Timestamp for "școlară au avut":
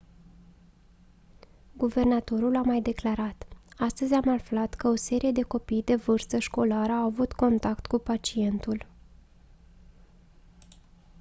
6.39-7.31